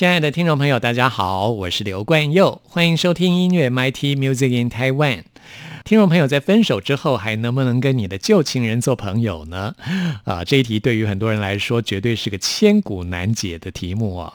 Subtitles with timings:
[0.00, 5.24] 亲爱的听众朋友，大家好，我是刘冠佑，欢迎收听音乐 MIT Music in Taiwan。
[5.84, 9.74] 听众朋友，在分手之后还能不能跟你的旧情人做朋友呢？
[10.24, 14.32] 啊，这一题对于很多人来说，绝对是个千古难解的题目啊！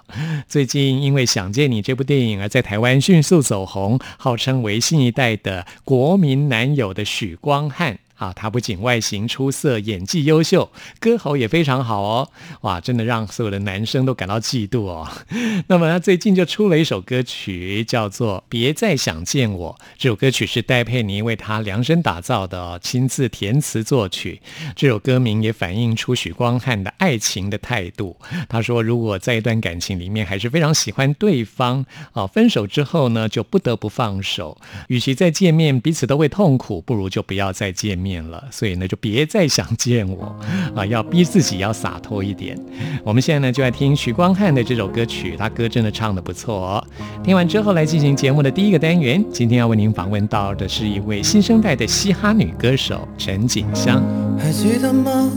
[0.48, 7.98] 最近因为《想见你》这部电影而在台湾迅速走红，号称为新一代的国民男友的许光汉。
[8.16, 12.30] 啊，他不仅外形出色，演技优秀，歌喉也非常好哦。
[12.62, 15.08] 哇，真的让所有的男生都感到嫉妒哦。
[15.68, 19.78] 那么他最近就出了一首歌曲，叫做《别再想见我》。
[19.98, 24.42] 这首歌曲是戴佩妮为他量身打造的哦，亲自填词作曲。
[24.76, 28.16] 这首歌名也反映出许光汉的爱情的态度。
[28.48, 34.58] 他说，如果在一段感情里面还是非常喜欢对方，啊，分手之后呢，就不得不放手。
[34.88, 38.05] 与其再见面彼此都会痛苦，不如就不要再见面。
[38.06, 40.36] 面了，所以呢，就别再想见我
[40.76, 40.86] 啊！
[40.86, 42.56] 要逼自己要洒脱一点。
[43.04, 46.86] 我们现在呢，就来听许光汉的这首歌曲，他歌真的唱的不错。
[47.24, 49.26] 听完之后，来进行节目的第一个单元。
[49.32, 54.04] 今天要为您访问到的是一位新生代的嘻哈女歌手陈锦香。
[54.38, 55.32] 还记得吗？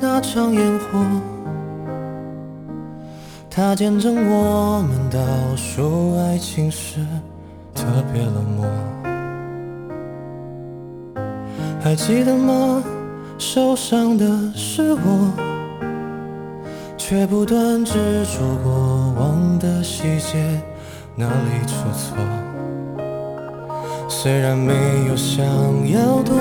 [0.00, 0.98] 那场烟火，
[3.48, 5.18] 它见证我们倒
[5.56, 6.96] 数爱情时
[7.74, 8.66] 特别冷漠。
[11.80, 12.82] 还记得吗？
[13.36, 14.24] 受伤的
[14.54, 15.32] 是我，
[16.96, 17.92] 却不断执
[18.24, 20.62] 着过往的细节，
[21.16, 22.16] 哪里出错？
[24.08, 24.72] 虽然没
[25.08, 25.44] 有想
[25.90, 26.34] 要躲，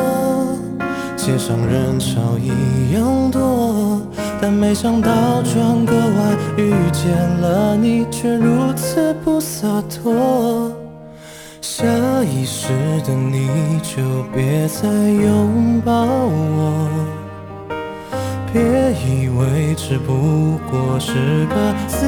[1.17, 4.01] 街上人潮一样多，
[4.39, 7.11] 但没想到转个弯遇见
[7.41, 10.71] 了你，却如此不洒脱。
[11.75, 11.83] 下
[12.23, 12.67] 意识
[13.01, 13.49] 的你
[13.81, 16.87] 就别再拥抱我，
[18.53, 18.61] 别
[18.91, 22.05] 以为只不过是个自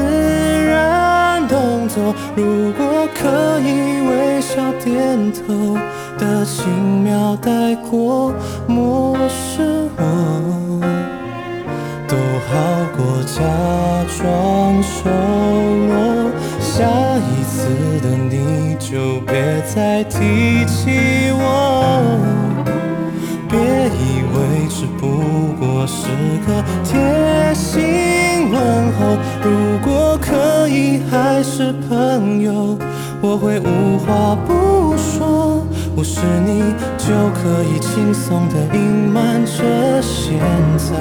[0.67, 2.13] 然动作。
[2.35, 5.75] 如果可以微笑点头
[6.19, 8.31] 的轻描带过，
[8.67, 10.79] 漠视我，
[12.07, 12.15] 都
[12.45, 12.53] 好
[12.95, 13.41] 过假
[14.15, 16.29] 装熟络。
[16.61, 16.83] 下
[17.17, 17.65] 一次
[18.03, 18.35] 的你
[18.91, 19.33] 就别
[19.65, 22.19] 再提起我，
[23.49, 25.07] 别以为只不
[25.59, 26.05] 过是
[26.45, 29.17] 个贴心问候。
[29.41, 32.77] 如果可以还是朋友，
[33.21, 35.65] 我会无话不说。
[35.95, 36.61] 不是你
[36.97, 40.37] 就可以轻松地隐瞒着现
[40.77, 40.93] 在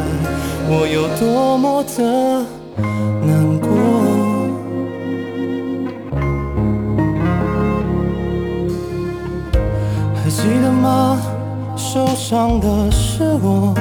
[0.68, 2.46] 我有多么的
[11.94, 13.72] 受伤的是我，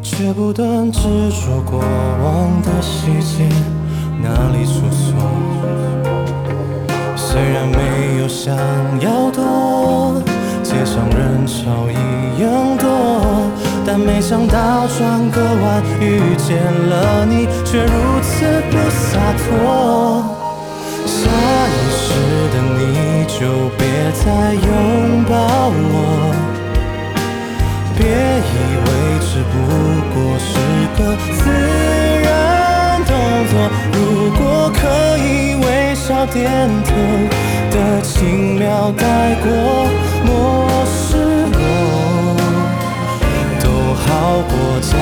[0.00, 1.00] 却不断执
[1.30, 3.48] 着过往的细节，
[4.22, 5.18] 哪里出错？
[7.16, 8.54] 虽然没有想
[9.00, 10.22] 要躲，
[10.62, 13.50] 街上人潮一样多，
[13.84, 20.22] 但没想到转个弯遇见了你，却如此不洒脱。
[21.04, 22.14] 下意识
[22.52, 23.82] 的你就别
[24.24, 25.34] 再拥抱
[25.74, 26.51] 我，
[27.96, 28.08] 别以
[28.84, 28.88] 为
[29.20, 29.54] 只不
[30.14, 30.50] 过是
[30.96, 31.00] 个
[31.38, 31.40] 自
[32.22, 32.26] 然
[33.04, 33.10] 动
[33.48, 33.52] 作。
[33.92, 33.96] 如
[34.36, 34.40] 果
[34.74, 34.80] 可
[35.18, 35.64] 以微
[35.94, 36.40] 笑点
[36.84, 36.90] 头
[37.70, 39.46] 的轻描带过，
[40.24, 40.30] 漠
[40.86, 41.16] 视
[41.52, 41.56] 我，
[43.62, 43.64] 都
[43.94, 44.04] 好
[44.48, 44.92] 过假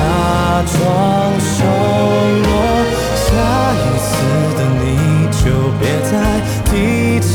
[0.71, 0.75] 装
[1.39, 1.53] 熟
[2.43, 2.49] 络。
[3.15, 3.27] 下
[3.77, 4.09] 一次
[4.57, 4.83] 的你
[5.31, 5.41] 就
[5.79, 6.11] 别再
[6.65, 6.71] 提
[7.19, 7.31] 起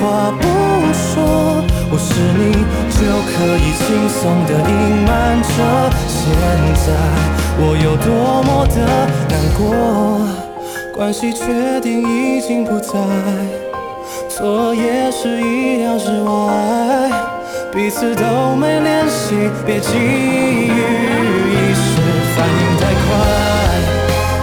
[0.00, 0.42] 话不
[0.92, 1.62] 说。
[1.92, 2.08] 我是
[2.38, 2.64] 你
[2.96, 2.98] 就
[3.28, 4.72] 可以轻松的隐
[5.04, 5.48] 瞒着
[6.06, 6.16] 现
[6.74, 6.86] 在
[7.58, 8.08] 我有多
[8.42, 8.76] 么的
[9.28, 9.60] 难过。
[10.94, 12.92] 关系确定已经不在。
[14.28, 17.10] 错也是意料之外，
[17.72, 21.90] 彼此都没联系，别急于一时
[22.34, 23.06] 反应太快。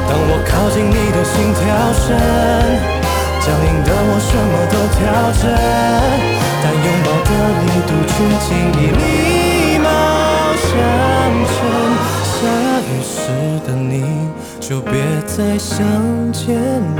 [0.07, 1.63] 当我靠近你的心跳
[1.93, 2.05] 声，
[3.47, 4.99] 僵硬的我什么都调
[5.39, 5.47] 整，
[6.61, 7.31] 但拥抱的
[7.63, 8.13] 力度却
[8.43, 9.01] 轻易礼
[9.79, 9.87] 貌
[10.59, 10.67] 相
[11.47, 11.55] 称。
[12.27, 12.35] 下
[12.83, 13.15] 雨时
[13.65, 13.95] 的你
[14.59, 14.91] 就别
[15.25, 15.77] 再想
[16.33, 16.45] 见
[16.97, 16.99] 我。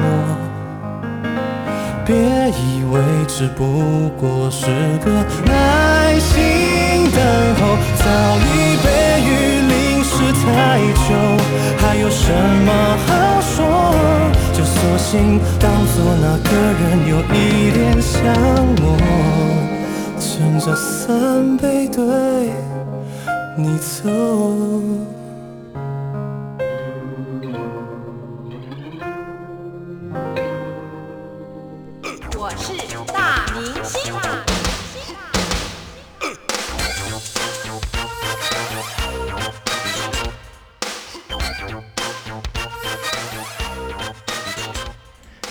[2.06, 2.96] 别以为
[3.28, 4.68] 只不过是
[5.04, 5.12] 个
[5.46, 7.20] 耐心等
[7.60, 8.06] 候，早
[8.40, 8.88] 已被
[9.22, 9.30] 雨
[9.68, 11.12] 淋湿太久，
[11.78, 12.32] 还有什？
[15.10, 18.20] 心当作那个人有一点像
[18.82, 18.86] 我，
[20.20, 22.04] 撑着伞背对
[23.56, 25.17] 你走。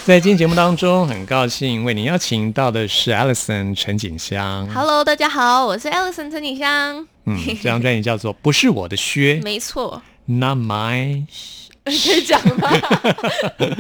[0.07, 4.65] 在今天节目当中，很高兴为您邀请到的是 Alison 陈景香。
[4.73, 7.05] Hello，大家好，我是 Alison 陈景香。
[7.25, 11.27] 嗯，这张专辑叫做《不是我的靴》，没错，Not my。
[11.85, 12.71] 可以讲吗？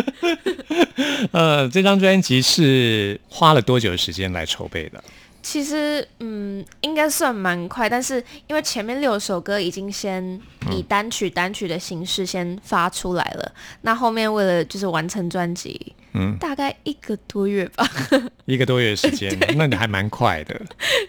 [1.30, 5.04] 呃，这张专辑是花了多久的时间来筹备的？
[5.44, 8.16] 其实，嗯，应该算蛮快，但是
[8.48, 10.40] 因为前面六首歌已经先
[10.72, 13.52] 以单曲单曲的形式先发出来了，
[13.82, 17.86] 那后面为了就是完成专辑，嗯，大概一个多月吧，
[18.46, 20.58] 一个多月时间， 那你还蛮快的。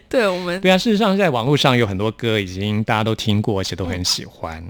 [0.09, 4.61] 对，我们对啊，事实上在网络上有很多歌已经大家都听过，而且都很喜欢。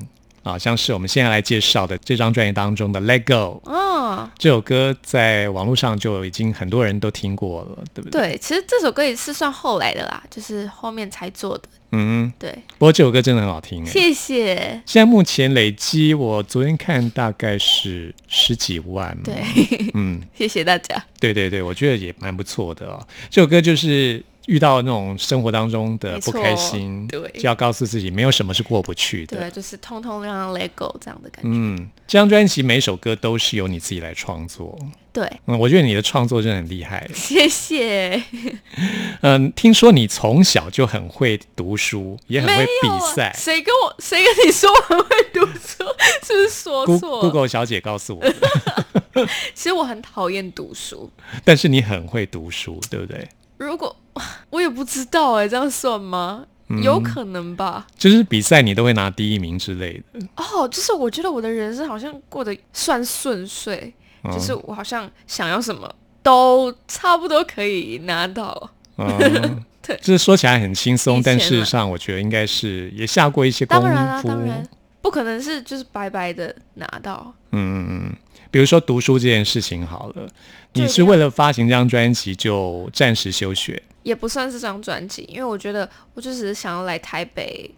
[0.47, 8.21] 啊，像是我们现在来介绍的这张专辑当中的《Let Go》哦，这首歌在网络上就已经很多人都听过了，对不对？
[8.21, 11.63] 对，其实这首歌也是算后来的啦，就是后面才做的。
[11.91, 12.51] 嗯，对。
[12.77, 14.55] 不过这首歌真的很好听，谢谢。
[14.85, 19.17] 现在目前累积，我昨天看大概是十几万。
[19.23, 19.35] 对，
[19.93, 21.03] 嗯， 谢谢大家。
[21.19, 23.05] 对对对，我觉得也蛮不错的哦。
[23.29, 24.23] 这首歌就是。
[24.47, 31.49] 遇到那种生活当中的不开心，对，就要告诉自己没有什么是过不去的，对，就是通通让 let go 这样的感觉。
[31.51, 34.77] 嗯，这张专辑每首歌都是由你自己来创作，
[35.11, 38.23] 对，嗯，我觉得你的创作真的很厉害， 谢谢。
[39.21, 45.83] 嗯，听说你从小就很会读书，也很会比赛，谁跟我谁跟你说我很会读书？
[46.23, 48.25] 是不是说错？Google 小姐告诉我，
[49.53, 51.11] 其实我很讨厌读书，
[51.43, 53.27] 但是你很会读书，对不对？
[53.57, 53.95] 如果
[54.49, 56.45] 我也不知道哎，这样算吗？
[56.83, 57.87] 有可能吧。
[57.97, 60.27] 就是比赛你都会拿第一名之类的。
[60.35, 63.93] 哦，就是我觉得我的人生好像过得算顺遂，
[64.25, 65.89] 就是我好像想要什么
[66.21, 68.69] 都差不多可以拿到。
[69.81, 73.83] 对，就是说起来很轻松，但事实上我觉得应该是也下过一些功夫。
[73.83, 74.67] 当然啊，当然
[75.01, 77.33] 不可能是就是白白的拿到。
[77.51, 78.15] 嗯嗯嗯。
[78.51, 80.27] 比如说读书这件事情好了，
[80.73, 83.81] 你是为了发行这张专辑就暂时休学？
[84.07, 87.69] 也不算是张专辑，因为我觉得我就只是想要来台北，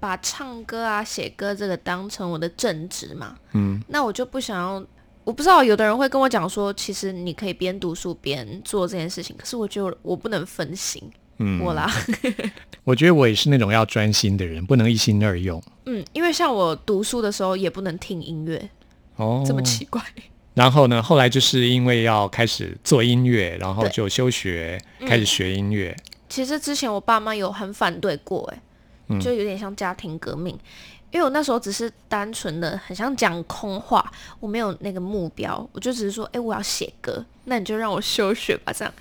[0.00, 3.36] 把唱歌啊、写歌这个当成我的正职嘛。
[3.52, 4.84] 嗯，那我就不想要。
[5.22, 11.00] 我不知道有的人会跟我讲说，其实你可以边读书边做这件事情，可是我觉得我不能分心。
[11.36, 11.88] 嗯，我啦。
[12.82, 15.62] 我觉得我也是那种要专心的人，不能一心二用。
[15.86, 18.68] 嗯，因为像我读书的时候也不能听音乐。
[19.14, 20.02] 哦，这么奇怪。
[20.58, 25.96] 然后呢，后来就是因为要开始做音乐，然后就休学，开始学音乐。
[26.28, 30.58] 其实之前我爸妈有很反对过，哎，就有点像家庭革命。
[31.12, 34.04] 因为我那时候只是单纯的很想讲空话，
[34.40, 38.72] 我没有那个目标，我就只是说，哎，我要写歌，那你就让我休学吧。
[38.72, 38.92] 这样，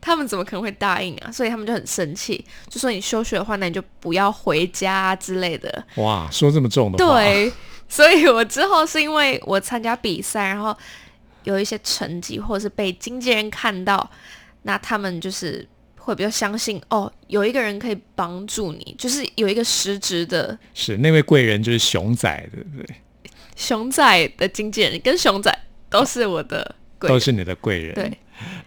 [0.00, 1.32] 他们怎么可能会答应啊？
[1.32, 5.84] 所以他们就很生气，就说你休学的话，那你就不要回家之类的。
[5.96, 7.14] 哇，说这么重的话。
[7.14, 7.50] 对。
[7.88, 10.76] 所以我之后是因为我参加比赛，然后
[11.46, 14.10] 有一些成绩，或者是被经纪人看到，
[14.62, 15.66] 那他们就是
[15.98, 20.58] 会比较相信哦，有一个人可以帮助你，就是有一个实质的。
[20.74, 22.96] 是那位贵人就是熊仔，对不对？
[23.54, 25.56] 熊仔的经纪人跟熊仔
[25.88, 27.94] 都是我的贵，都是你的贵人。
[27.94, 28.18] 对，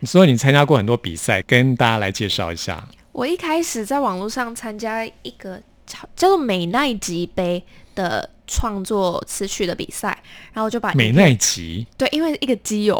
[0.04, 2.88] 所以你参加过很多比赛，跟大家来介绍一下。
[3.12, 7.64] 我一开始在网络上参加一个叫叫做美奈吉杯
[8.02, 8.30] 的。
[8.52, 13.00] 创作词曲的比赛，然后就把美奈吉对，因为一个机油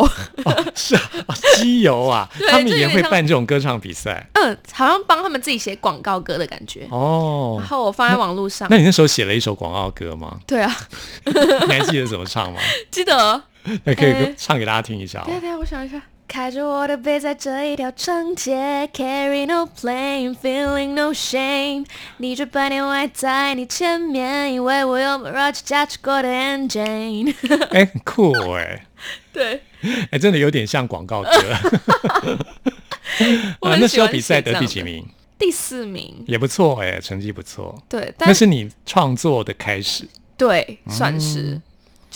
[0.76, 1.02] 是啊，
[1.56, 4.30] 机油啊， 他们也会办这种歌唱比赛。
[4.34, 7.56] 嗯，好像帮他们自己写广告歌的感觉哦。
[7.58, 8.68] 然后我放在网络上。
[8.70, 10.38] 那你那时候写了一首广告歌吗？
[10.46, 10.72] 对啊，
[11.26, 12.62] 你还记得怎么唱吗？
[12.92, 13.42] 记得，
[13.86, 15.24] 那可以唱给大家听一下。
[15.26, 16.00] 对对，我想一下。
[16.30, 21.88] 开着我的背，在这一条长街，carry no plane，feeling no shame。
[22.18, 27.34] 你这百年外在你前面，以为我有 Mirage 加持过的 engine。
[27.74, 28.86] 哎，很酷哎，
[29.34, 29.64] 对，
[30.12, 31.30] 哎，真的有点像广告歌。
[31.34, 31.60] 啊，
[33.62, 35.04] 我那时候比赛得第几名？
[35.40, 36.24] 第四名。
[36.28, 37.76] 也不错哎，成绩不错。
[37.90, 40.08] 对，但那是你创作的开始。
[40.38, 41.60] 对，算是、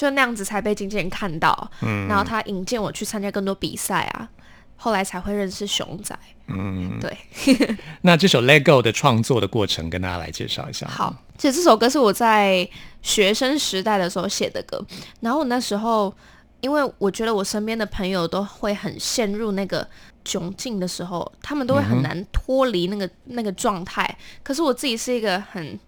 [0.04, 4.28] 就那样子才被经纪人看到，嗯然后他引荐我去参加更多比赛啊，
[4.76, 6.18] 后来才会认识熊仔。
[6.48, 7.18] 嗯，对，
[8.02, 10.86] 那这首《Let Go》的创作的过程，跟大家来介绍一下。
[10.88, 12.68] 好，其实这首歌是我在
[13.02, 14.86] 学生时代的时候写的歌，
[15.22, 16.14] 然后我那时候，
[16.60, 19.88] 因为我觉得我身边的朋友都会很陷入那个
[20.26, 25.80] 窘境的时候，他们都会很难脱离那个、那个状态，可是我自己是一个很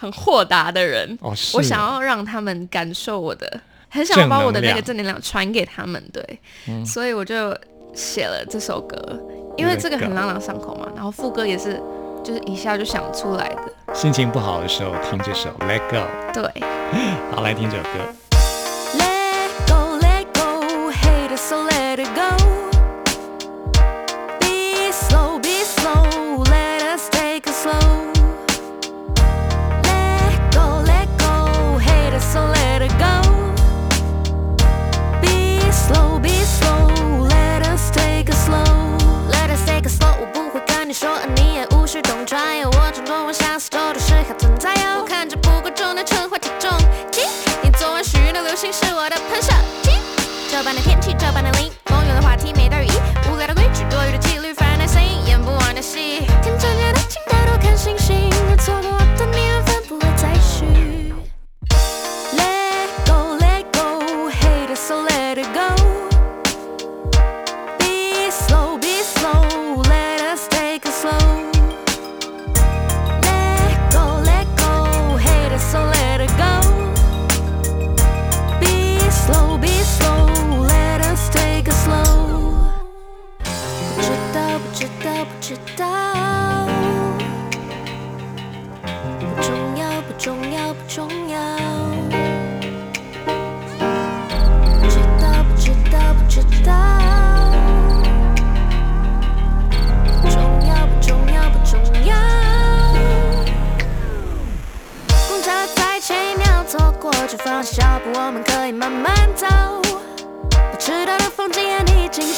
[0.00, 6.40] 很豁达的人，哦，是我想要让他们感受我的，很想要把我的那个正正能量传给他们，对，
[6.86, 7.54] 所以我就
[7.92, 8.96] 写了这首歌，
[9.58, 11.78] 因为这个很朗朗上口嘛，然后副歌也是
[12.24, 15.96] 就是一下就想出来的，心情不好的时候听这首《Let Go》。
[16.32, 16.62] 对。
[17.30, 18.29] 好，来听这首歌。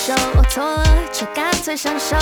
[0.09, 2.17] 也你经受，我错了就干脆享受。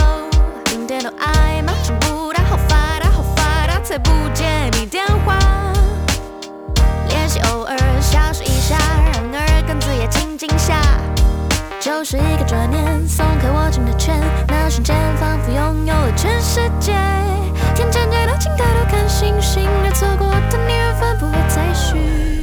[0.73, 1.73] 零点都爱吗？
[1.83, 5.39] 听不到，好发达，好发达，才不接你电话。
[7.09, 8.77] 练习偶尔消失一下，
[9.13, 10.81] 让耳根子也静静下。
[11.81, 16.93] 就是一个转念，松开握紧的拳，那瞬间仿佛拥有了全世界。
[17.75, 22.40] 天真夜的请抬头看星星，而错过的你缘分不会再续。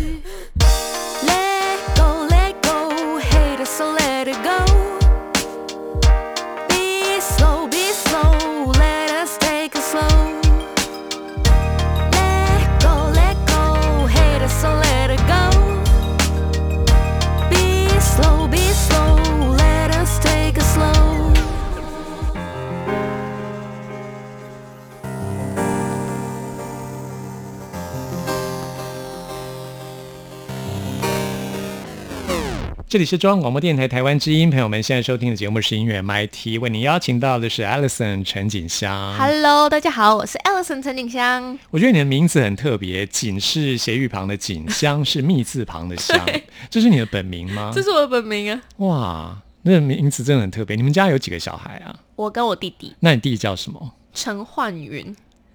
[32.89, 39.13] 这里是中央广播电台台湾之音，朋友们现在收听的节目是音乐 MIT，为您邀请到的是 Alison 陈景香。
[39.17, 41.59] Hello，大家好，我是 Alison 陈景香。
[41.69, 46.17] 我觉得你的名字很特别，锦是斜玉旁的锦，香是密字旁的香，
[46.71, 47.73] 这是你的本名吗？
[47.75, 48.61] 这是我的本名啊。
[48.77, 50.77] 哇，那个名字真的很特别。
[50.77, 51.93] 你们家有几个小孩啊？
[52.15, 53.95] 我跟我弟弟那你弟弟叫什么？
[54.13, 55.13] 陈焕云，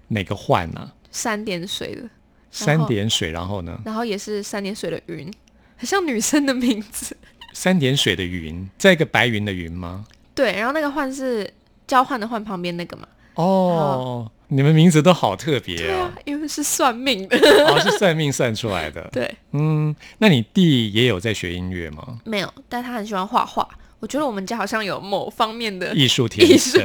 [0.09, 2.03] 哪个焕呢、三点水的，
[2.51, 3.81] 三点水，然后呢？
[3.83, 5.33] 然后也是三点水的云，
[5.75, 7.17] 很像女生的名字。
[7.53, 10.05] 三点水的云，在一个白云的云吗？
[10.35, 11.49] 对，然后那个换是
[11.87, 13.07] 交换的换旁边那个嘛。
[13.35, 17.37] 哦，你们名字都好特别啊，，因为是算命的。
[17.37, 19.07] 哦，是算命算出来的。
[19.13, 22.19] 对，嗯，那你弟也有在学音乐吗？
[22.25, 23.67] 没有，但他很喜欢画画。
[23.99, 26.77] 我觉得我们家好像有某方面的艺术天艺术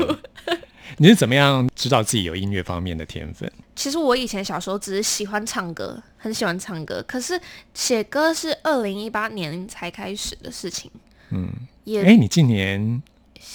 [0.45, 0.59] 分。
[0.97, 3.51] 你是怎么样知道自己有音乐方面的天分？
[3.77, 7.05] 其实我以前小时候只是喜欢唱歌，很喜欢唱歌。
[7.07, 7.41] 可是
[7.75, 10.91] 写歌是二零一八年才开始的事情，
[11.31, 11.49] 嗯，
[11.85, 13.03] 也哎，你今年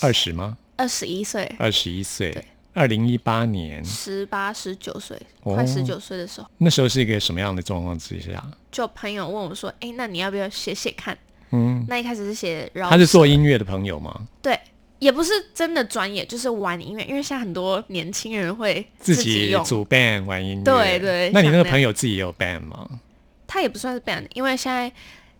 [0.02, 0.58] 二十吗？
[0.78, 8.44] 二十一岁，二十一岁对，二零一八年，十八十九岁，哦快十九岁的时候，那时候是一个什么样的状况之下？
[8.72, 11.18] 就朋友问我说：“哎，那你要不要写写看？”
[11.52, 14.28] 嗯，那一开始是写饶舌，他是做音乐的朋友吗？
[14.42, 14.60] 对，
[15.04, 17.04] 也不是真的专业，就是玩音乐。
[17.04, 21.30] 因为现在很多年轻人会自己组 band 玩音乐，对对。
[21.34, 22.90] 那你那个朋友自己也有 band 吗？
[23.46, 24.92] 他也不算是 band，因为现在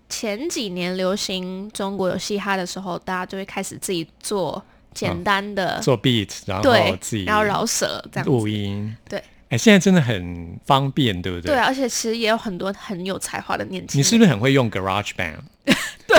[0.10, 4.62] 前几年流行中国有嘻哈的时候，大家就会开始自己做
[4.94, 9.24] 简单的做 beat，然后自己然后饶舌这样录音，对。
[9.50, 11.54] 哎，现在真的很方便，对不对？
[11.54, 14.00] 对，而且其实也有很多很有才华的年轻人。
[14.00, 15.38] 你是不是很会用 Garage Band？
[16.08, 16.18] 对，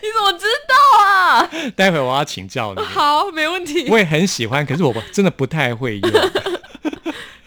[0.02, 1.50] 你怎么知道啊？
[1.76, 2.82] 待会我要请教你。
[2.84, 3.88] 好，没问题。
[3.90, 6.10] 我也很喜欢，可是我真的不太会用。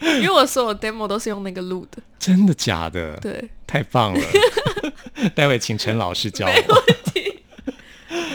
[0.20, 2.00] 因为我所有 demo 都是用那个录的。
[2.18, 3.16] 真的假的？
[3.16, 4.20] 对，太棒了。
[5.34, 6.84] 待会请陈老师教我。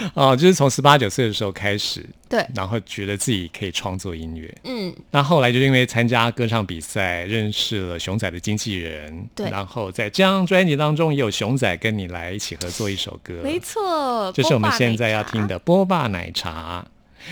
[0.13, 16.85] 哦，就是从十八九岁的时候开始，对，然后觉得自己可以创作音乐，嗯，那后来就因为参加歌唱比赛，认识了熊仔的经纪人，对，然后在这张专辑当中也有熊仔跟你来一起合作一首歌，没错，就是我们现在要听的《波霸奶茶》。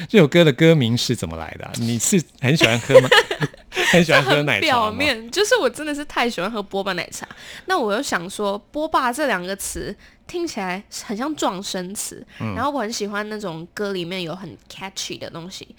[0.10, 1.72] 这首歌的歌名是怎么来的？
[1.78, 3.10] 你是很喜欢喝吗？
[3.92, 7.26] 很喜欢喝奶茶表面就是我真的是太喜欢喝波霸奶茶。
[7.68, 9.96] 那我又想说，波霸这两个词
[10.28, 15.76] 听起来很像撞声词，然后我很喜欢那种歌里面有很 catchy 的东西，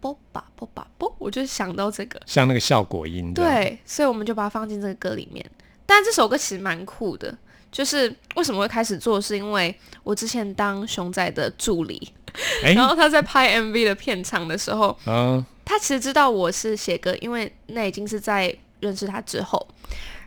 [0.00, 3.32] 啵吧啵吧啵，我就想到这个，像那个效果音。
[3.32, 5.44] 对，所以我们就把它放进这个歌里面。
[5.86, 7.36] 但这首歌其实蛮酷的，
[7.70, 12.12] 就是为什么会开始做，是因为我之前当熊仔的助理。
[12.62, 19.68] 然后他在拍 MV 的片场的时候，嗯，他其实知道我是写歌，因为那已经是在认识他之后，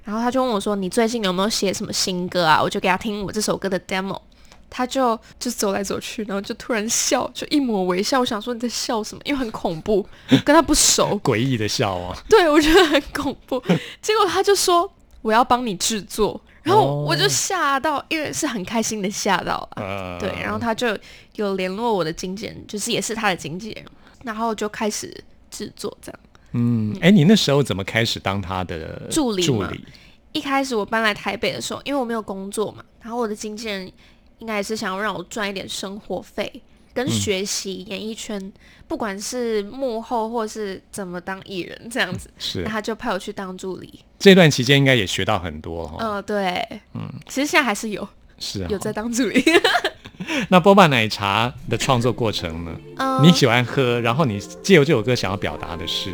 [0.06, 4.22] 然后他就问我说：“你最近有没有写什么新歌啊？”我就给他听我这首歌的 demo，
[4.70, 8.20] 他就就走来走去，然后就突然笑，就一抹微笑。
[8.20, 9.22] 我想说你在笑什么？
[9.26, 10.08] 因为很恐怖，
[10.46, 12.16] 跟他不熟， 诡异的笑啊。
[12.30, 13.60] 对，我觉得很恐怖。
[14.02, 14.90] 结果他就说
[15.24, 20.18] ：“我要帮你制作。”然后我就吓到，因为是很开心的吓到啊。
[20.20, 20.98] 对，然后他就
[21.36, 23.86] 有联络我的经纪人，就是也是他的经纪人，
[24.24, 25.16] 然后就开始
[25.52, 26.20] 制作这样。
[26.56, 29.44] 嗯，哎，你那时候怎么开始当他的助理？
[29.44, 29.86] 助理。
[30.32, 33.92] 一开始我搬来台北的时候，因为我没有工作嘛，然后我的经纪人
[34.40, 36.62] 应该也是想要让我赚一点生活费。
[36.94, 38.54] 跟学习演艺圈，
[38.88, 44.00] 不管是幕后或是怎么当艺人这样子，是，他就派我去当助理。
[44.18, 45.98] 这段期间应该也学到很多哈。
[46.00, 48.08] 嗯，对，嗯，其实现在还是有，
[48.40, 49.44] 是有在当助理。
[50.48, 52.72] 那波霸奶茶的创作过程呢？
[53.22, 56.14] 你喜欢喝，然后你借由这首歌想要表达的是？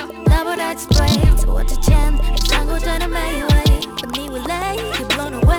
[0.41, 2.11] double that spray 我之前
[2.45, 3.49] 想过真的没味，
[4.01, 5.53] 把你味蕾给 blown away。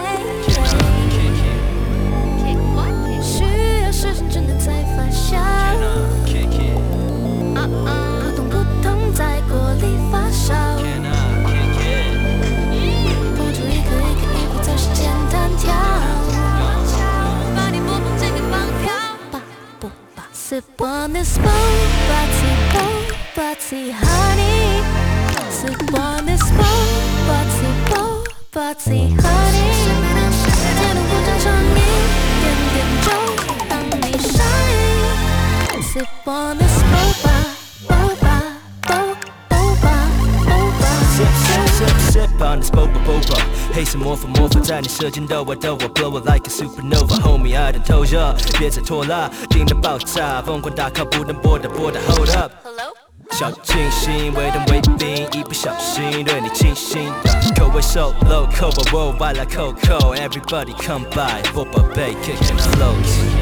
[3.22, 3.44] 需
[3.84, 5.38] 要时间真的在发酵，
[7.54, 7.62] 扑
[8.34, 10.52] 通扑通在锅里发烧，
[13.36, 15.72] 碰出一颗一颗一颗在时间弹跳，
[17.54, 18.90] 把你波动这个放飘，
[19.30, 19.40] 把
[19.78, 21.14] 不把 sip on
[44.02, 52.30] 魔法魔法在你舌尖的我的我 blow it like a supernova Homie I done told ya 别再拖拉定能爆炸疯狂打 call 不能拨打拨打 Hold
[52.36, 52.92] up Hello
[53.30, 57.10] 小清新，微甜微冰，一不小心对你倾心。
[57.56, 60.14] 口味 so low，口味 worldwide like Coco。
[60.14, 63.41] Everybody come by，我宝贝 kicking flows。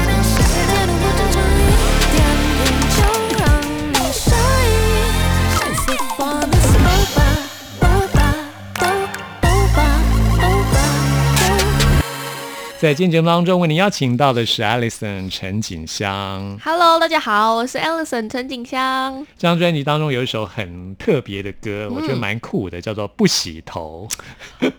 [12.81, 16.59] 在今天节目当中，为您邀请到的是 Alison 陈景香。
[16.63, 19.23] Hello，大家好，我是 Alison 陈景香。
[19.37, 24.07] 这张专辑当中有一首很特别的歌，我觉得蛮酷的，叫做《不洗头》。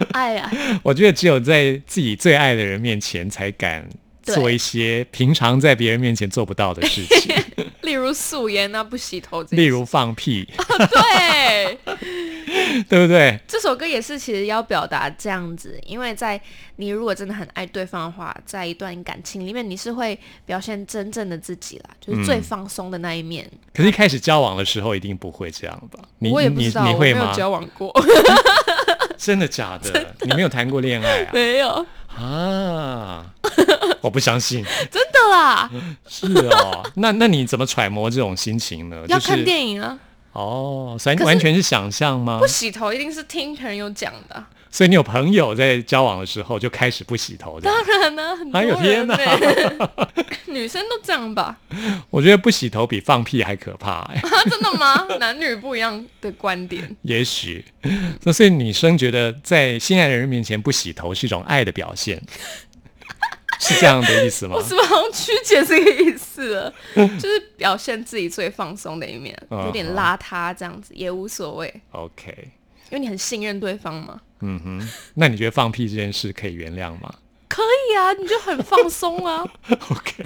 [0.14, 0.50] 哎呀，
[0.82, 3.88] 我觉得只有在自己最爱的人面前才敢
[4.24, 7.36] 做一些平常在别人面前做不到的事情，
[7.82, 10.48] 例如素颜啊，不洗头例如放屁，
[10.90, 11.78] 对，
[12.88, 13.38] 对不对？
[13.46, 16.40] 这首歌也是其实要表达这样子，因为在
[16.77, 23.48] 你如果真的很爱对方的话，在一段感情里面，你是会表现真正的自己啦，就是最放松的那一面。
[23.75, 26.01] 可是，一开始交往的时候一定不会这样吧？
[26.31, 27.33] 我也不知道，我没有你会吗？
[27.35, 27.92] 交往过，
[29.16, 30.14] 真的假的？
[30.22, 31.31] 你没有谈过恋爱啊？
[31.33, 33.25] 没有，啊，
[34.01, 34.64] 我不相信。
[34.90, 35.70] 真的啦，
[36.09, 39.05] 是哦，那那你怎么揣摩这种心情呢？
[39.09, 39.98] 要看电影啊，
[40.32, 42.46] 哦，所以完全是想象吗不？
[42.46, 47.70] 洗头一定是听朋友讲的啊，所以你有朋友在交往的时候就开始不洗头的？
[47.70, 49.16] 当然呢，很多哎呦天哪
[50.46, 51.56] 女生都这样吧？
[52.10, 54.08] 我觉得不洗头比放屁还可怕
[54.50, 55.06] 真的吗？
[55.18, 56.94] 男女不一样的观点。
[57.02, 57.64] 也许，
[58.24, 62.20] 那所以女生觉得在心爱的人面前不洗头是一种爱的表现，
[63.72, 64.62] 是这样的意思吗我？
[64.62, 66.74] 是不是好像曲解这个意思了？
[66.94, 72.32] 就是表现自己最放松的一面，嗯有点邋遢这样子也无所谓，OK，
[72.90, 74.20] 因为你很信任对方嘛。
[74.40, 77.14] 嗯哼，那你觉得放屁这件事可以原谅吗
[77.52, 79.44] 可以啊，你就很放松啊。
[79.68, 80.24] OK，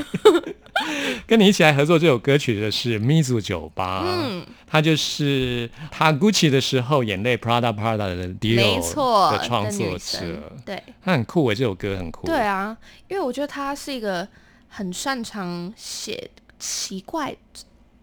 [1.27, 12.29] 跟你一起来合作这首歌曲的是 Mizu 酒吧，嗯，他就是他 Gucci 的时候眼泪 Prada Prada 的 Dio 没错，的创作者，对他很酷诶，这首歌很酷。
[12.29, 12.77] 对啊，
[13.09, 14.27] 因为我觉得他是一个
[14.69, 17.35] 很擅长写奇怪、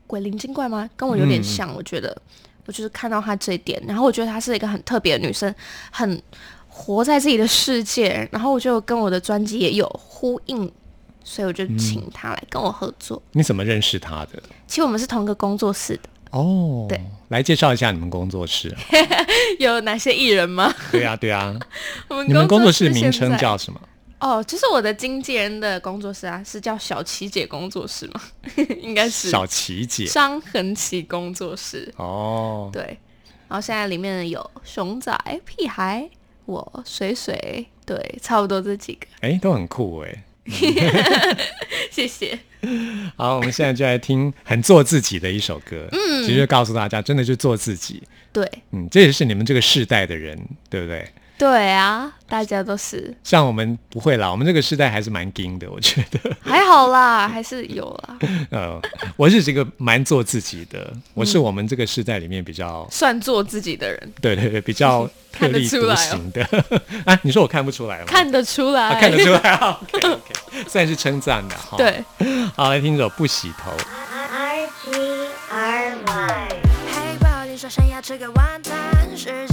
[0.06, 0.90] 鬼灵精怪吗？
[0.98, 2.22] 跟我有点嗯像，我觉得。
[2.66, 5.54] 我就是看到她这一点，然后我觉得她是一个很特别的女生，
[5.92, 6.24] 很
[6.76, 10.70] 活在自己的世界，然后我就跟我的专辑也有呼应，
[11.24, 13.22] 所以我就请他来跟我合作。
[13.34, 14.42] 你怎么认识他的？
[14.68, 18.76] 其实我们是同一个工作室的，哦，对，来介绍一下你们工作室。
[19.60, 20.74] 有哪些艺人吗？
[20.92, 21.56] 对啊，对啊，
[22.10, 23.80] 我们你们工作室室名称叫什么？
[24.20, 28.22] 哦，就是我的经纪人的工作室啊，是叫小琪姐工作室吗？
[28.82, 30.06] 应该是小琪姐。
[30.06, 31.94] 张恒琪工作室。
[31.98, 32.98] 哦，对，
[33.48, 35.14] 然后现在里面有熊仔、
[35.46, 36.10] 屁孩、
[36.46, 39.08] 我、水水，对，差不多这几个。
[39.22, 40.24] 哎，都很酷哎。
[41.90, 42.38] 谢谢。
[43.16, 45.88] 好，我们现在就来听很做自己的一首歌。
[45.92, 48.04] 嗯，其实告诉大家，真的就做自己。
[48.32, 50.38] 对，嗯，这也是你们这个世代的人，
[50.70, 51.08] 对不对？
[51.38, 56.20] 对啊，大家都是像我们不会啦，我们这个时代还是蛮硬的，我觉得。
[56.42, 58.18] 还好啦，还是有啦，
[58.52, 58.80] 呃，
[59.18, 66.48] 我是这个蛮做自己的，我嗯是我们这个时代里面比较，算做自己的人，对对对，比较特 看得立独行的。
[67.06, 68.06] 啊，你说我看不出来吗？
[68.08, 69.80] 看得出来，啊，看得出来啊。
[69.82, 70.34] OK OK，
[70.68, 72.04] 算是称赞的哈。，对，
[72.56, 73.72] 好，来听这首《不洗头》。
[74.32, 76.48] R G R Y。
[76.94, 78.74] 嘿，宝，你说想要吃个晚餐，
[79.18, 79.53] 时间热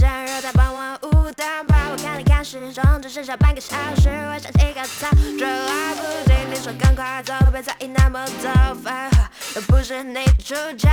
[2.51, 5.09] 时钟，只剩下半个小时，我想起个餐，
[5.39, 10.89] 这来不及，你说赶快走，别在意那么多废话，又不是你主角。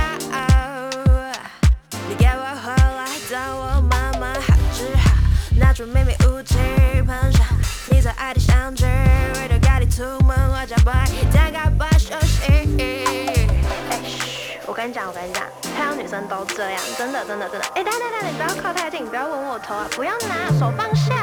[2.07, 5.11] 你给我回来，等我慢慢好治好，
[5.59, 6.55] 拿出秘密武器
[7.05, 7.45] 喷上，
[7.91, 10.89] 你最爱的相机，为了赶你出门，我将不
[11.33, 12.69] 打开不休息。
[12.79, 14.59] 哎，嘘！
[14.65, 15.43] 我跟你讲，我跟你讲，
[15.79, 17.65] 太阳女生都这样，真的，真的，真的。
[17.67, 19.87] 哎，等等等等，你不要靠太近，不要吻我头啊！
[19.91, 21.15] 不要拿手放下。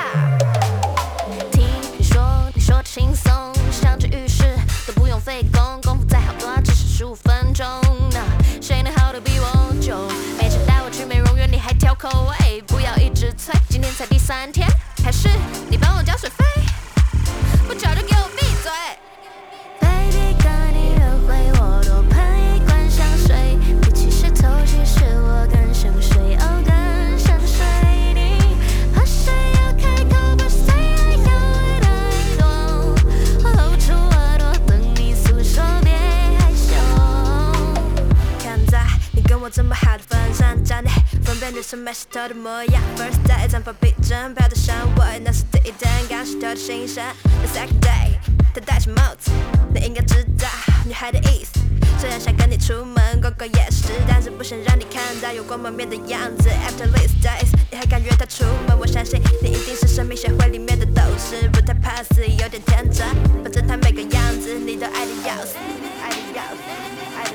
[1.53, 3.31] 听你说，你说轻松，
[3.71, 7.67] 像去浴室都不用费功，功夫再好多，只是十五分钟。
[8.13, 8.25] 那
[8.63, 9.47] 谁能耗得比我
[9.79, 9.95] 久？
[10.39, 12.09] 每次带我去美容院，你还挑口
[12.41, 14.67] 味，不要一直催，今天才第三天，
[15.05, 15.29] 还是
[15.69, 16.45] 你帮我交水费？
[17.69, 18.73] 不吵就给我闭嘴
[41.97, 42.83] 辨女生美石头的模样。
[42.97, 47.03] First day，zan 破壁针，飘得像我，那是第一天，刚石头的新生。
[47.25, 48.19] The second day，
[48.55, 49.31] 他戴着帽子，
[49.73, 50.49] 你应该知道
[50.85, 51.61] 女孩的意思。
[51.99, 56.51] 虽然想跟你出门逛逛夜市，但是不想让你看到有光满面的样子。
[56.51, 58.79] After these days，你还敢约他出门？
[58.79, 63.07] 我相信你一定是生命协会里面的斗士，不太怕死，有点天真。
[63.43, 65.57] 反正他每个样子你都爱的要死，
[66.03, 66.63] 爱的要死，
[67.17, 67.31] 爱的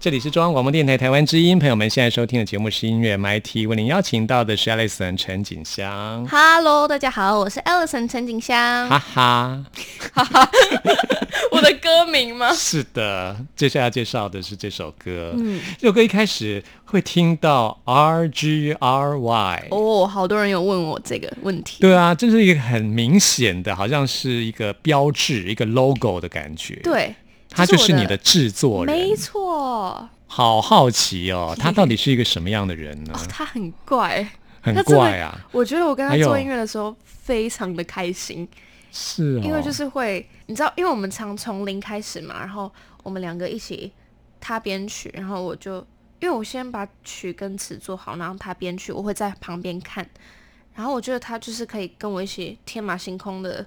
[0.00, 8.88] 这里是中央广播电台台湾之音，朋友们现在收听的节目是音乐 MIT，为您邀请到的是 Alison 陈景香，Hello，大家好，我是 Ellison 陈景香。
[8.88, 9.62] 哈哈，
[11.52, 12.50] 我的歌名吗？
[12.54, 21.82] 是的，接下来介绍的是这首歌，嗯，这首歌一开始会听到 R G R Y，哦，好多人有问我这个问题。
[21.82, 27.14] 对啊，这是一个很明显的，好像是一个标志、一个 logo 的感觉，，对，
[27.50, 28.16] 他就是你的。
[28.18, 30.08] 制作人，没错。
[30.26, 33.12] 好好奇哦， 他到底是一个什么样的人呢？
[33.14, 34.18] 哦，他很怪，
[34.60, 38.46] 很他真的怪啊，我觉得我跟他做音乐的时候非常的开心，
[38.92, 42.70] 是哦，因为就是会，你知道，因为我们常从零开始嘛，然后
[43.02, 43.90] 我们两个一起
[44.38, 45.78] 他编曲，然后我就
[46.20, 50.08] 因为我先把曲跟词做好，然后他编曲，我会在旁边看，
[50.74, 53.66] 然后我觉得他就是可以跟我一起天马行空的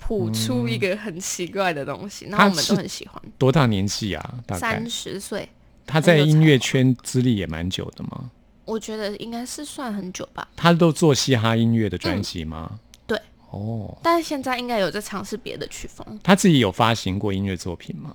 [0.00, 3.22] 谱出一个很奇怪的东西，然后我们都很喜欢。
[3.38, 4.34] 多大年纪啊？
[4.46, 5.48] 大概三十岁，
[5.86, 8.30] 他在音乐圈资历也蛮久的吗？
[8.64, 12.80] 我觉得应该是算很久吧，他都做嘻哈音乐的专辑吗？
[13.06, 13.20] 对。
[13.50, 18.14] 哦，但是现在应该有在尝试别的曲风，他自己有发行过音乐作品吗？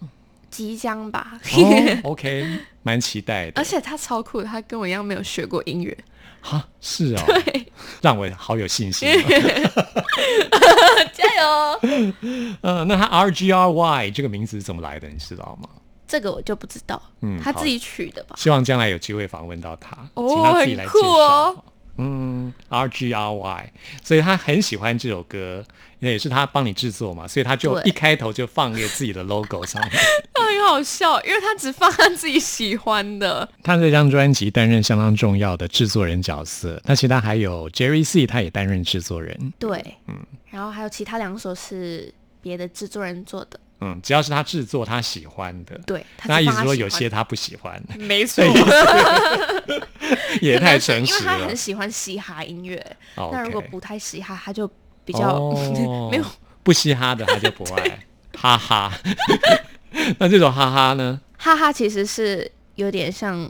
[0.56, 1.34] 即将吧。
[1.34, 2.46] 哦，OK，
[2.82, 3.64] 蛮期待的而。
[3.64, 5.98] 且他超酷的，他跟我一样没有学过音乐，
[6.40, 7.22] 哈，是哦，
[8.02, 9.14] 让我好有信心哦。
[11.12, 11.80] 加油！
[12.62, 15.10] 嗯， 那他 R G R Y 这个名字是怎么来的？
[15.10, 15.68] 你知道吗？
[16.08, 18.36] 这个我就不知道，嗯他自己取的吧？
[18.38, 20.94] 希望将来有机会访问到他，哦请他自己来介绍。
[20.94, 21.64] 很酷哦
[21.98, 25.64] 嗯，R G R Y，所以他很喜欢这首歌，
[26.00, 29.92] 那也是他帮你制作嘛，所以他就一开头就放一个自己的 logo 上面。
[30.68, 33.48] 好笑，因为他只放他自己喜欢的。
[33.64, 39.54] 他这张专辑担任相当重要的制作人角色，那其他还有 Jerry C，他也担任制作人。
[39.60, 40.16] 对，嗯，
[40.50, 48.44] 然后还有其他两首是别的制作人做的，嗯，只要是他制作他喜欢的，对，他那意思说有些他不喜欢，没错，
[50.42, 51.20] 也太诚实了。
[51.20, 51.56] 因为他很。
[51.56, 54.70] 喜欢嘻哈音乐，哦那如果不太嘻哈，他就
[55.04, 56.10] 比较、哦。
[56.12, 56.26] 没有。
[56.64, 58.00] 不嘻哈的他就不爱，
[58.36, 58.92] 哈哈。
[60.20, 61.20] 那这种哈哈呢？
[61.38, 63.50] 哈哈，其实是有点像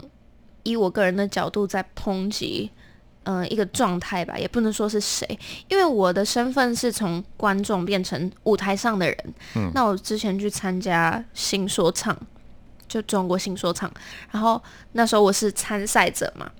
[0.62, 2.70] 以我个人的角度在抨击，
[3.24, 5.26] 嗯、一个状态吧，也不能说是谁，
[5.68, 9.34] 因为我的身份是从观众变成舞台上的人。
[9.56, 12.16] 嗯那我之前去参加新说唱，
[12.86, 13.90] 就中国新说唱，
[14.30, 16.50] 然后那时候我是参赛者嘛，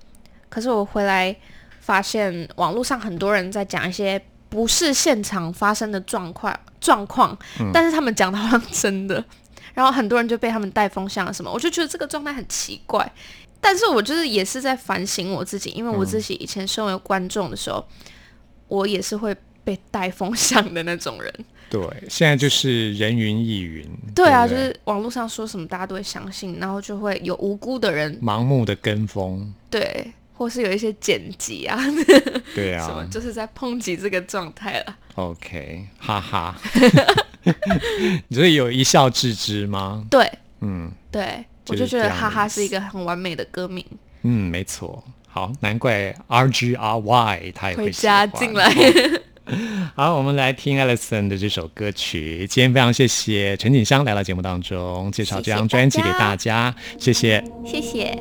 [0.49, 1.35] 可是我回来
[1.79, 7.37] 发现网络上很多人在讲一些不是现场发生的状况状况，
[7.73, 9.23] 但是他们讲的好像真的。
[9.77, 13.13] 然后很多人就被他们带风向了什么，我就觉得这个状态很奇怪。
[13.61, 17.87] 但是我就是也是在反省我自己，因为我自己以前身为观众的时候，
[18.69, 21.31] 我也是会被带风向的那种人。
[21.69, 23.87] 对，现在就是人云亦云。
[24.15, 29.53] 对啊，不就是网络上说什么大家都会相信，然后就会有无辜的人盲目的跟风。
[29.69, 31.79] 对，或是有一些剪辑啊
[32.55, 34.97] 对啊什么，啊就是在抨击这个状态了。
[35.13, 36.55] ，OK，哈哈。
[38.31, 40.05] 所以有一笑置之吗？
[40.09, 40.29] 对
[40.61, 43.85] 嗯对，我就觉得哈哈是一个很完美的歌名，
[44.23, 45.03] 嗯，没错。
[45.27, 48.73] 好，难怪 R G R Y 他也会加进来。
[49.95, 52.45] 好，我们来听 Alison 的这首歌曲。
[52.49, 57.43] 今天非常谢谢陈景香来到节目当中，介绍这张专辑给大家，谢谢。
[57.65, 58.17] 谢谢。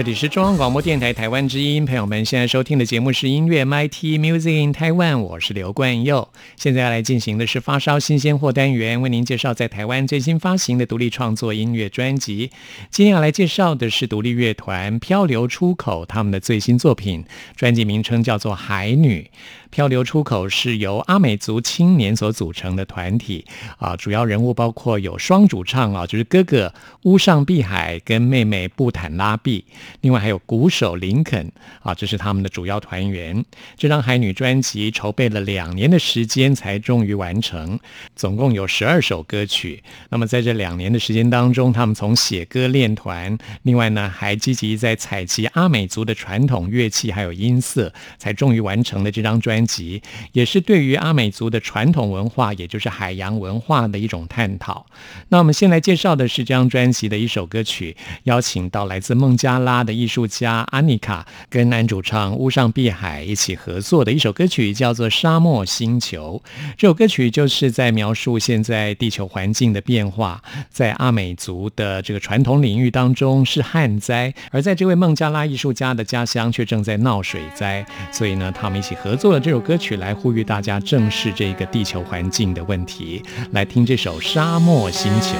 [0.00, 6.26] 这里是中央广播电台台湾之音，朋友们现在收听的节目是音乐 MIT Music in Taiwan，我是刘冠佑。
[6.56, 12.50] 现在要来进行的是发烧新鲜货单元，为您介绍在台湾最新发行的独立创作音乐专辑。
[12.90, 19.30] 今天要来介绍的是独立乐团漂流出口他们的最新作品，专辑名称叫做《海女》。
[19.70, 23.44] 漂流出口是由阿美族青年所组成的团体
[23.78, 26.72] 啊，主要人物包括有双主唱啊，就是哥哥
[27.04, 29.64] 乌上碧海跟妹妹布坦拉碧，
[30.00, 31.50] 另外还有鼓手林肯
[31.82, 33.44] 啊，这是他们的主要团员。
[33.76, 37.78] 这张海女专辑筹备了两年的时间才终于完成，
[38.16, 39.82] 总共有十二首歌曲。
[40.08, 54.86] 那么在这两年的时间当中，他们从写歌练团，另外呢还积极在采集阿美族的传统乐器还有音色，才终于完成了这张专专辑，也是对于阿美族的传统文化，也就是海洋文化的一种探讨。
[55.28, 57.94] 那我们先来介绍的是这张专辑的一首歌曲，
[58.24, 66.40] 邀请到来自孟加拉的艺术家安妮卡跟男主唱乌上碧海一起合作的一首歌曲，叫做《沙漠星球》。
[66.78, 83.22] 这首歌曲就是在描述现在地球环境的变化，在阿美族的这个传统领域当中是旱灾，而在这位孟加拉艺术家的家乡却正在闹水灾，所以呢，他们一起合作了这首歌曲来呼吁大家正视这个地球环境的问题。
[83.50, 85.36] 来听这首《沙漠星球》。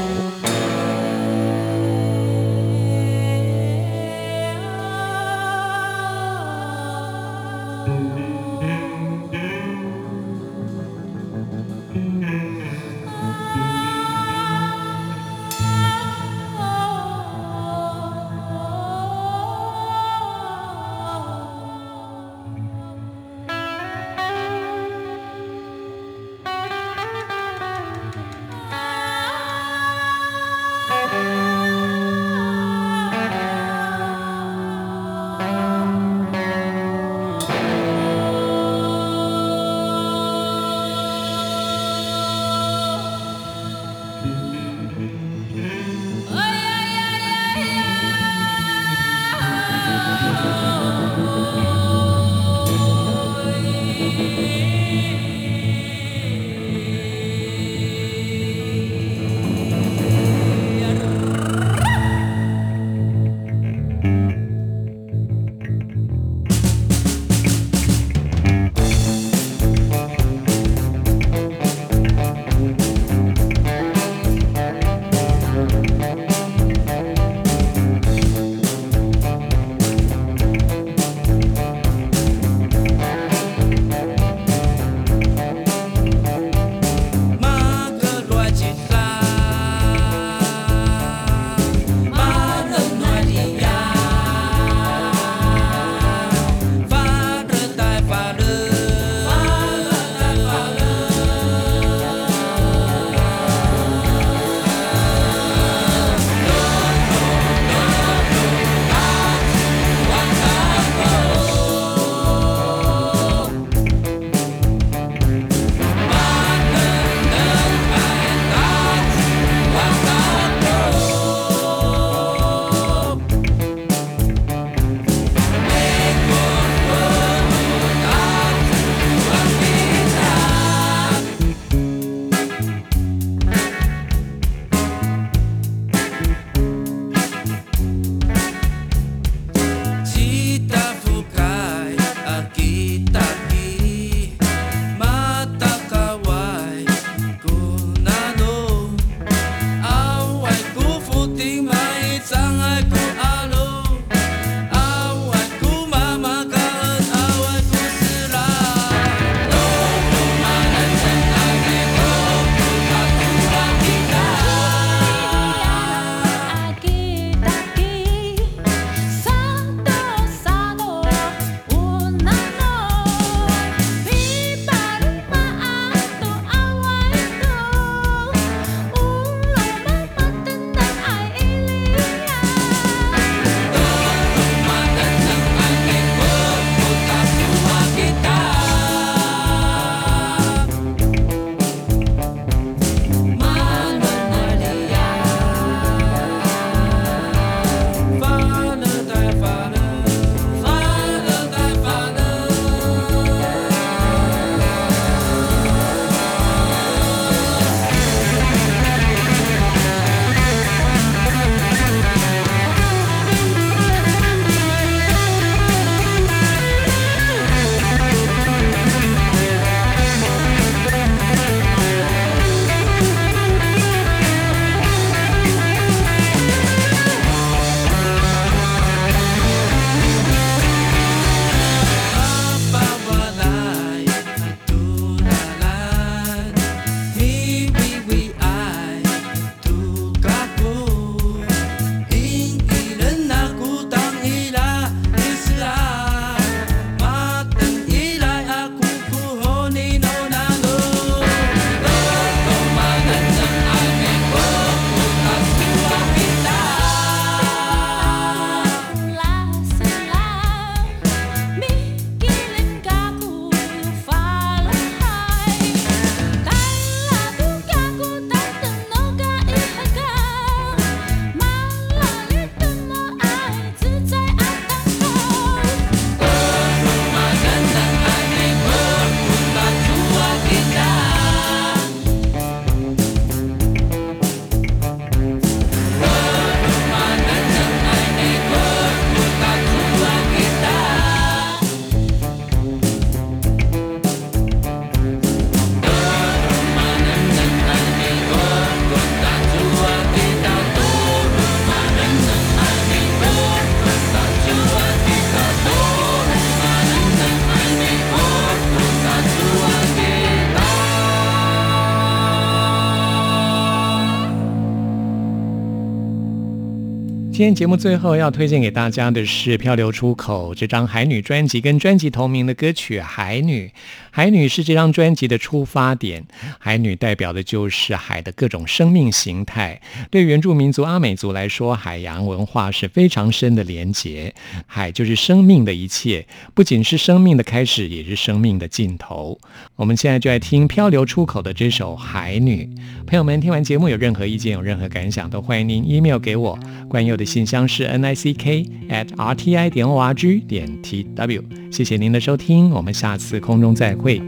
[317.40, 323.68] 今天节目最后要推荐给大家的是《漂流出口》这张海女专辑跟专辑同名的歌曲《海女》。
[324.10, 326.22] 海女是这张专辑的出发点，
[326.58, 329.80] 海女代表的就是海的各种生命形态。
[330.10, 334.34] 对原住民族阿美族来说，海洋文化是非常深的连结。
[334.66, 339.38] 海就是生命的一切，不仅是生命的开始，也是生命的尽头。
[339.76, 342.68] 我们现在就来听《漂流出口》的这首《海女》。
[343.06, 346.58] 朋友们，听完节目有任何意见、有任何感想，都欢迎您 email 给我。
[346.88, 351.44] 关佑的信箱是 n i c k at r t i 点 o r g 点 t w。
[351.70, 354.20] 谢谢您的收听，我们下次空中再会。